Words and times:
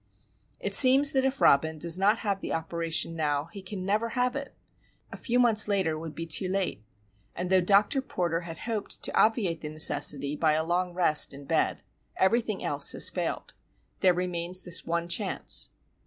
It 0.59 0.73
seems 0.73 1.11
that 1.11 1.25
if 1.25 1.39
Robin 1.39 1.77
does 1.77 1.99
not 1.99 2.17
have 2.25 2.39
the 2.41 2.53
operation 2.53 3.15
now 3.15 3.49
he 3.53 3.61
can 3.61 3.85
never 3.85 4.09
have 4.09 4.35
it. 4.35 4.55
A 5.11 5.15
few 5.15 5.37
months 5.37 5.67
later 5.67 5.95
would 5.95 6.15
be 6.15 6.25
too 6.25 6.47
late. 6.49 6.83
And 7.35 7.51
though 7.51 7.61
Dr. 7.61 8.01
Porter 8.01 8.41
had 8.41 8.57
hoped 8.57 9.03
to 9.03 9.15
obviate 9.15 9.61
the 9.61 9.69
necessity 9.69 10.35
by 10.35 10.53
a 10.53 10.63
long 10.65 10.95
rest 10.95 11.35
in 11.35 11.45
bed, 11.45 11.83
everything 12.17 12.63
else 12.63 12.93
has 12.93 13.11
failed. 13.11 13.53
There 13.99 14.15
remains 14.15 14.61
this 14.61 14.87
one 14.87 15.07
chance. 15.07 15.69